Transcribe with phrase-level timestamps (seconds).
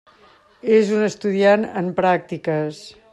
[0.77, 2.85] És un estudiant en pràctiques.